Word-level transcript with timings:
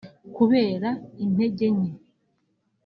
kubera 0.35 0.89
intege 1.23 1.65
nke 1.75 1.91